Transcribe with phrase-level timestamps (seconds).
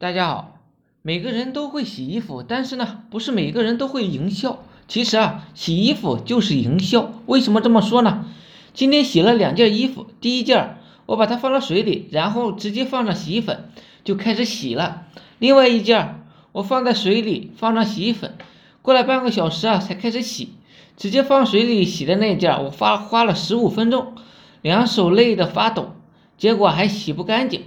[0.00, 0.56] 大家好，
[1.02, 4.64] 每个人都会洗衣服，但是呢，不是每个人都会营销。
[4.88, 7.12] 其实啊，洗衣服就是营销。
[7.26, 8.24] 为什么这么说呢？
[8.72, 13.68] 今天洗了两件衣服，第一件我把它放到水里，然后直接放上洗衣粉
[14.02, 15.02] 就开始洗了。
[15.38, 18.38] 另外一件我放在水里，放上洗衣粉，
[18.80, 20.54] 过了半个小时啊才开始洗。
[20.96, 24.14] 直接放水里洗的那件，我花花了十五分钟，
[24.62, 25.92] 两手累得发抖，
[26.38, 27.64] 结果还洗不干净。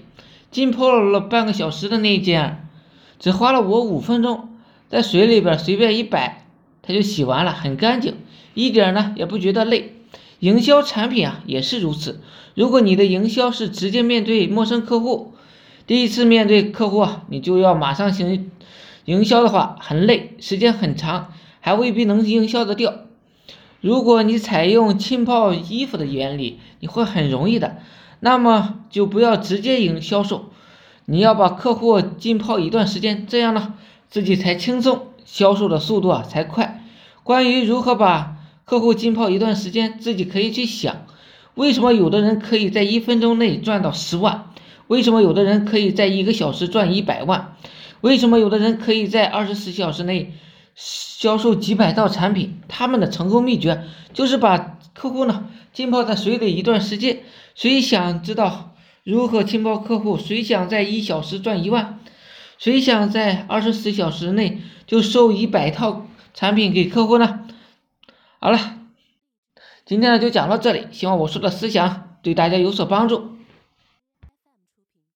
[0.54, 2.70] 浸泡了半个小时的那一件，
[3.18, 4.50] 只花了我五分钟，
[4.88, 6.46] 在水里边随便一摆，
[6.84, 8.18] 它就洗完了，很干净，
[8.54, 9.96] 一点呢也不觉得累。
[10.40, 12.22] 营销产品啊也是如此，
[12.54, 15.34] 如果你的营销是直接面对陌生客户，
[15.88, 18.52] 第一次面对客户啊，你就要马上行
[19.06, 22.94] 营销的话，很累，时间很长，还未必能营销得掉。
[23.84, 27.76] 如果你采用浸泡衣服的原理，你会很容易的。
[28.22, 30.46] 那么就不要直接营销售，
[31.04, 33.74] 你要把客户浸泡一段时间，这样呢
[34.08, 36.82] 自己才轻松，销售的速度啊才快。
[37.24, 41.06] 关于如何把客户浸泡一段时间，自己可以去想，
[41.56, 44.46] 为什么有的人可以在一分钟内赚到十万？
[44.88, 47.58] 为什么有的人可以在一个小时赚一百万？
[48.00, 50.32] 为什么有的人可以在二十四小时内
[50.76, 52.62] 销售几百套产品？
[52.68, 57.24] 他们的成功秘诀就是把客户呢浸泡在水里一段时间。
[57.56, 60.18] 谁想知道如何浸泡客户？
[60.18, 62.00] 谁想在一小时赚一万？
[62.58, 67.42] 谁想在二十四小时内就售一百套产品给客户呢？
[68.40, 68.78] 好了，
[69.86, 73.38] 今天呢就讲到这里，希望我说的思想对大家有所帮助。